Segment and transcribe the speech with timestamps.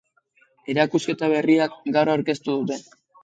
[0.73, 2.81] Erakusketa berria gaur aurkeztu dute.